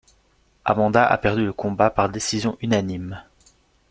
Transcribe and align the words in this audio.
Amanda 0.65 1.05
a 1.05 1.15
perdu 1.15 1.45
le 1.45 1.53
combat 1.53 1.91
par 1.91 2.09
décision 2.09 2.57
unanime. 2.59 3.21